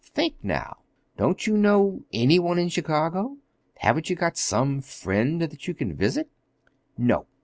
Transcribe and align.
Think, 0.03 0.33
now. 0.41 0.77
Don't 1.15 1.45
you 1.45 1.55
know 1.55 2.05
any 2.11 2.39
one 2.39 2.57
in 2.57 2.69
Chicago? 2.69 3.37
Haven't 3.77 4.09
you 4.09 4.15
got 4.15 4.35
some 4.35 4.81
friend 4.81 5.39
that 5.39 5.67
you 5.67 5.75
can 5.75 5.93
visit?" 5.95 6.27
"No!" 6.97 7.27